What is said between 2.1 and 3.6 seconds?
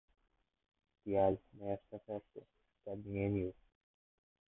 esto sed nenio.